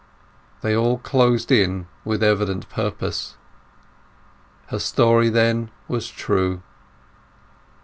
They 0.61 0.75
all 0.75 0.97
closed 0.97 1.51
in 1.51 1.85
with 2.03 2.23
evident 2.23 2.67
purpose. 2.69 3.37
Her 4.69 4.79
story 4.79 5.29
then 5.29 5.69
was 5.87 6.09
true! 6.09 6.63